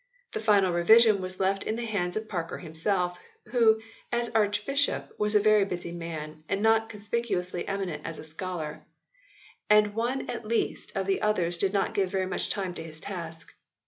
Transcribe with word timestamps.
The 0.31 0.39
final 0.39 0.73
revision 0.73 1.21
was 1.21 1.39
left 1.39 1.61
in 1.63 1.75
the 1.75 1.85
hands 1.85 2.17
of 2.17 2.27
Parker 2.27 2.57
himself, 2.57 3.19
who, 3.49 3.79
as 4.11 4.29
Archbishop, 4.29 5.13
was 5.19 5.35
a 5.35 5.39
very 5.39 5.63
busy 5.63 5.91
man, 5.91 6.43
and 6.49 6.59
not 6.63 6.89
con 6.89 7.01
spicuously 7.01 7.65
eminent 7.67 8.01
as 8.03 8.17
a 8.17 8.23
scholar; 8.23 8.81
and 9.69 9.93
one 9.93 10.27
at 10.27 10.43
least 10.43 10.89
of 10.95 11.05
v] 11.05 11.19
THREE 11.19 11.19
RIVAL 11.19 11.19
VERSIONS 11.19 11.19
89 11.19 11.19
the 11.19 11.21
others 11.45 11.57
did 11.59 11.73
not 11.73 11.93
give 11.93 12.09
very 12.09 12.25
much 12.25 12.49
time 12.49 12.73
to 12.73 12.83
his 12.83 12.99
task. 12.99 13.53